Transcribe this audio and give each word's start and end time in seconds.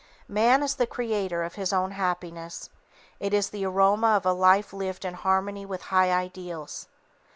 Man 0.27 0.63
is 0.63 0.73
the 0.73 0.87
creator 0.87 1.43
of 1.43 1.53
his 1.53 1.71
own 1.71 1.91
happiness; 1.91 2.71
it 3.19 3.35
is 3.35 3.51
the 3.51 3.67
aroma 3.67 4.15
of 4.17 4.25
a 4.25 4.33
life 4.33 4.73
lived 4.73 5.05
in 5.05 5.13
harmony 5.13 5.63
with 5.63 5.81
high 5.93 6.09
ideals. 6.11 6.87